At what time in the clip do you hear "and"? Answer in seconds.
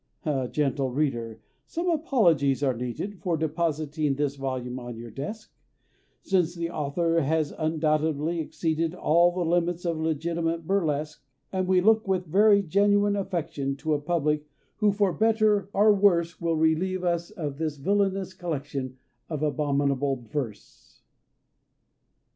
11.53-11.67